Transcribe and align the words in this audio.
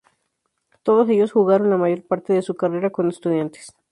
Todos 0.81 1.07
ellos 1.09 1.31
jugaron 1.31 1.69
la 1.69 1.77
mayor 1.77 2.01
parte 2.01 2.33
de 2.33 2.41
su 2.41 2.55
carrera 2.55 2.89
con 2.89 3.07
Estudiantes. 3.09 3.75